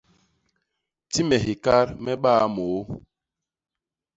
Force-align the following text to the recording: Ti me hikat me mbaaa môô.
Ti 1.11 1.21
me 1.27 1.37
hikat 1.45 1.87
me 2.03 2.11
mbaaa 2.19 2.45
môô. 2.55 2.81